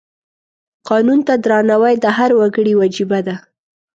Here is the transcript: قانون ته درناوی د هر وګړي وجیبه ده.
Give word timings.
قانون 0.89 1.19
ته 1.27 1.33
درناوی 1.43 1.95
د 1.99 2.05
هر 2.17 2.31
وګړي 2.39 2.73
وجیبه 2.81 3.19
ده. 3.27 3.35